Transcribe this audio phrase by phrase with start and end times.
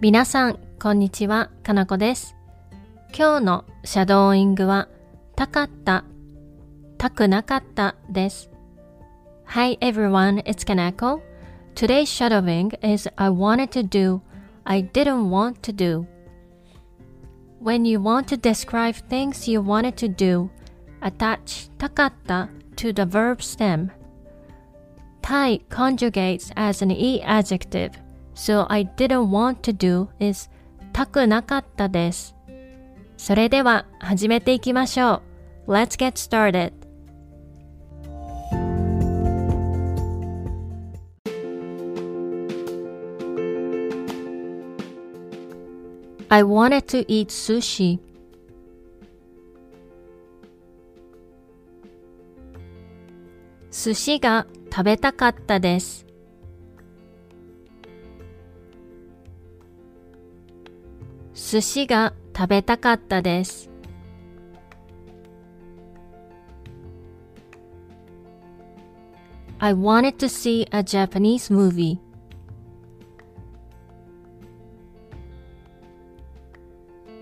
[0.00, 2.36] 皆さん、こんにちは、かなこです。
[3.16, 4.88] 今日のシャドーイングは、
[5.36, 6.04] たかった、
[6.98, 8.50] たくなかったです。
[9.46, 11.20] Hi everyone, it's Kanako.
[11.74, 14.20] Today's shadowing is I wanted to do,
[14.64, 16.06] I didn't want to do.
[17.62, 20.48] When you want to describe things you wanted to do,
[21.00, 23.90] attach たかった to the verb stem.
[25.20, 27.92] Tai conjugates as an e adjective,
[28.37, 30.49] so I didn't want to do is
[30.93, 32.35] たくなかったです。
[33.17, 35.23] それでは始めていきましょ
[35.65, 35.73] う。
[35.73, 36.71] Let's get started.
[46.29, 47.99] I wanted to eat sushi.
[53.71, 56.06] 寿司が食べたかったです。
[61.37, 63.69] 寿司が食べたかったです。
[69.59, 71.99] I wanted to see a Japanese movie.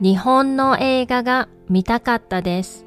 [0.00, 2.86] 日本の映画が見たかったです。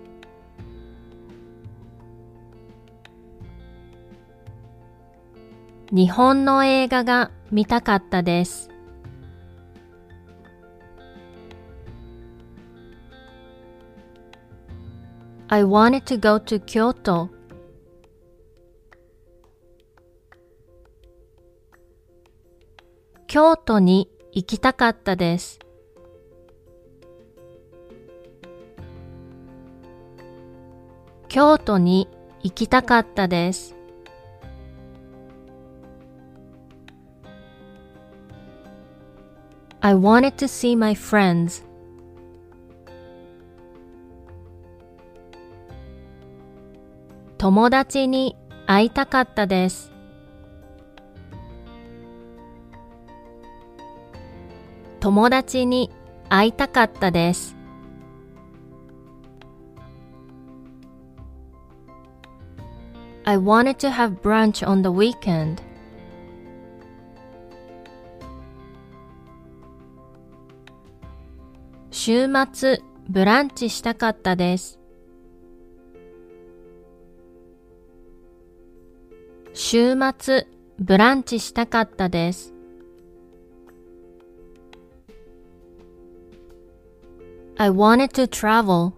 [5.91, 8.69] 日本の映画が見たかったです。
[15.51, 17.29] I wanted to go to Kyoto.
[23.25, 25.59] 京都に行きたかったです。
[31.29, 32.07] 京都に
[32.43, 33.75] 行きたかったです。
[39.81, 41.68] I wanted to see my friends.
[47.39, 48.35] 友達に
[48.67, 49.93] 会いたかったです。
[54.99, 55.89] 友達に
[56.27, 57.55] 会いたかったです。
[63.23, 65.61] I wanted to have brunch on the weekend.
[71.91, 74.78] 週末ブランチしたかったです。
[79.53, 80.47] 週末
[80.79, 82.53] ブランチしたかったです。
[87.57, 88.93] I wanted to travel.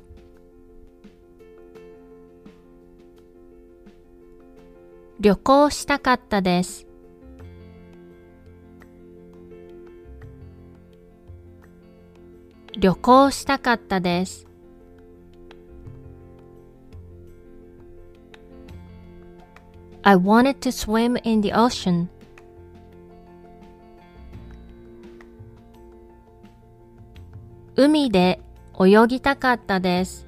[5.19, 6.85] 旅行したかったです。
[12.77, 14.50] 旅行したかったです。
[20.03, 22.07] I wanted to swim in the ocean.
[27.75, 28.41] 海で
[28.79, 30.27] 泳ぎたかったです。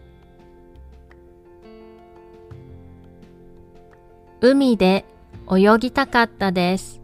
[4.42, 5.06] 海で
[5.52, 7.02] 泳ぎたかったです。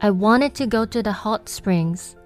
[0.00, 2.18] I wanted to go to the hot springs.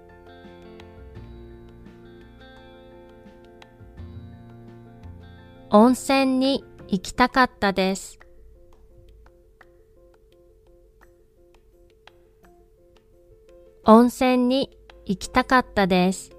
[5.69, 8.19] 温泉に行きたかったです。
[13.83, 16.31] 温泉に行きたかったです。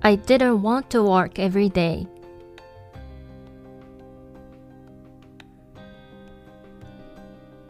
[0.00, 2.08] I didn't want to work every day.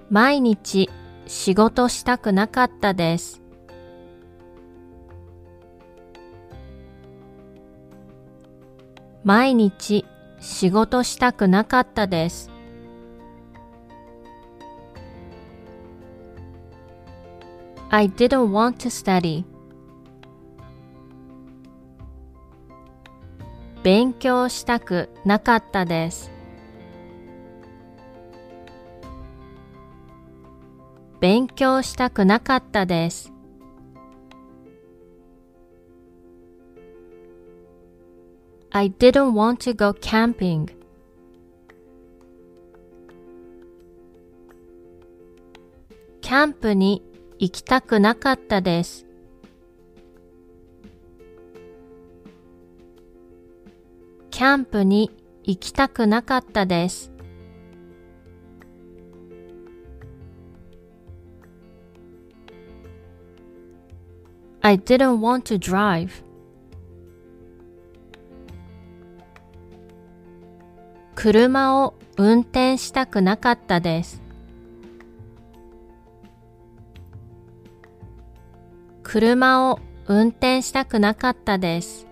[0.09, 0.89] 毎日
[1.27, 3.40] 仕事したくなかったです。
[9.23, 10.07] 毎日
[10.41, 12.51] 仕事したくなかったです。
[17.91, 19.45] I didn't want to study.
[23.83, 26.31] 勉強したくなかったです。
[31.21, 33.33] 勉強したくなかったです。
[38.73, 40.71] I didn't want to go camping.
[46.21, 47.03] キャンプに
[47.41, 49.05] 行きたくなかったです。
[54.31, 55.11] キャンプに
[55.43, 57.11] 行きたくなかったです。
[64.63, 66.23] I didn't want to drive.
[71.23, 74.23] 車を運転したくなかったです。
[79.03, 82.07] 車を運転したくなかったです。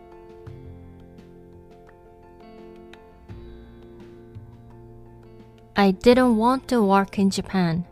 [5.73, 7.85] I didn't want to work in Japan.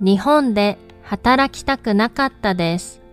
[0.00, 3.05] 日本で働きたくなかったです。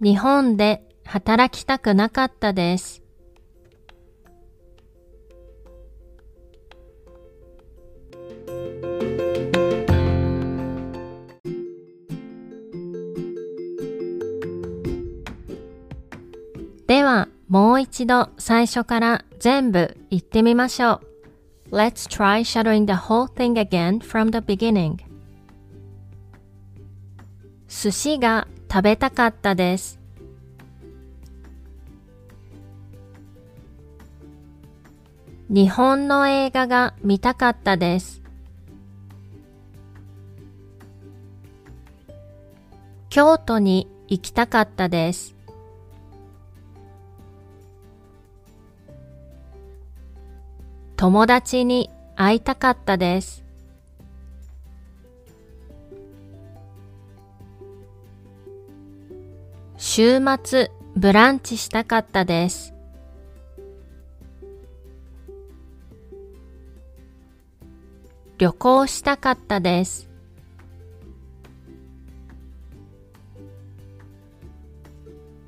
[0.00, 3.02] 日本で働きたくなかったです。
[16.86, 21.00] では、もう一度最初から全部言ってみましょ
[21.70, 21.76] う。
[21.76, 24.96] Let's try shadowing the whole thing again from the beginning.
[27.68, 29.98] 寿司が食べたかったです。
[35.48, 38.20] 日本の映画が見たかったです。
[43.08, 45.34] 京都に行きたかったです。
[50.96, 53.47] 友達に会いたかったです。
[59.98, 62.72] 週末ブランチしたかったです。
[68.38, 70.08] 旅行したかったです。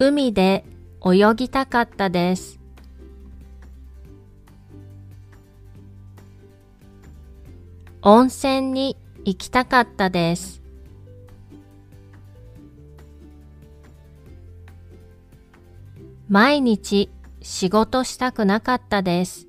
[0.01, 0.65] 海で
[1.07, 2.59] 泳ぎたかったです。
[8.03, 10.60] 温泉に行きたかったです。
[16.31, 17.11] 毎日
[17.43, 19.49] 仕事したくなかったです。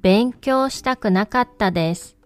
[0.00, 2.16] 勉強したくなかったです。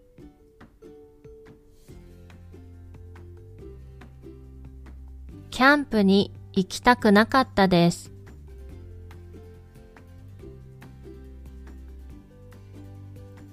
[5.50, 8.12] キャンプに行きたくなかったです。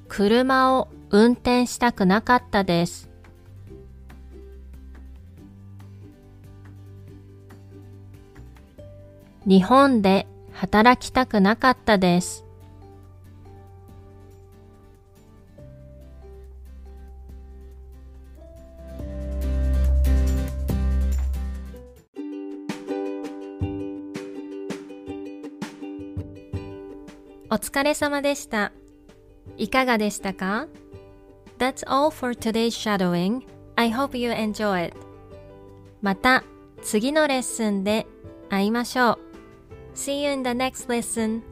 [0.07, 3.08] 車を運転したくなかったです。
[9.49, 12.45] 日本で働きたくなかったです。
[27.49, 28.71] お疲れ様でした。
[29.57, 30.67] いかがでしたか
[31.57, 33.41] ？That's all for today's shadowing.
[33.75, 34.97] I hope you enjoy it.
[36.03, 36.43] また
[36.83, 38.05] 次のレッスンで
[38.51, 39.28] 会いましょう。
[39.99, 41.43] See you in the next lesson.